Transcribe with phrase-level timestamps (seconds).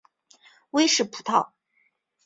[0.71, 1.51] 威氏葡萄